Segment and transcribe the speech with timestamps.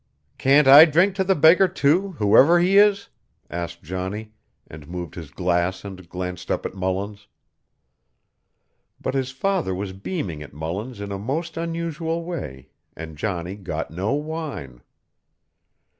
[0.39, 3.09] "Can't I drink to the beggar, too, whoever he is?"
[3.51, 4.33] asked Johnny,
[4.65, 7.27] and moved his glass and glanced up at Mullins.
[8.99, 13.91] But his father was beaming at Mullins in a most unusual way and Johnny got
[13.91, 14.81] no wine.